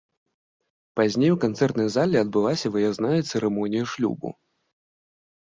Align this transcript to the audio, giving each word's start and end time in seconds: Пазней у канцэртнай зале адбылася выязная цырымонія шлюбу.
Пазней 0.99 1.33
у 1.33 1.37
канцэртнай 1.43 1.89
зале 1.97 2.17
адбылася 2.23 2.73
выязная 2.79 3.19
цырымонія 3.29 3.83
шлюбу. 3.95 4.29